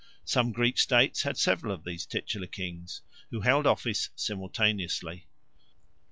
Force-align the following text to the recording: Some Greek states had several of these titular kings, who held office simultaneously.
Some 0.25 0.51
Greek 0.51 0.79
states 0.79 1.21
had 1.21 1.37
several 1.37 1.71
of 1.71 1.83
these 1.83 2.07
titular 2.07 2.47
kings, 2.47 3.03
who 3.29 3.41
held 3.41 3.67
office 3.67 4.09
simultaneously. 4.15 5.27